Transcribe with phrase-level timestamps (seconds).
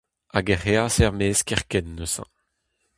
[0.33, 2.23] Hag ec'h eas er-maez kerkent neuze.